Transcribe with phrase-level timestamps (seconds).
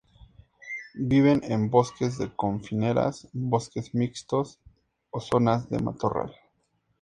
[0.95, 4.59] Viven en bosques de coníferas, bosques mixtos
[5.11, 6.33] o zonas de matorral.